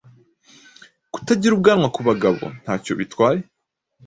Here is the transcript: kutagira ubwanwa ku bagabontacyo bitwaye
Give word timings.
kutagira 1.13 1.53
ubwanwa 1.55 1.87
ku 1.95 1.99
bagabontacyo 2.07 2.91
bitwaye 2.99 3.41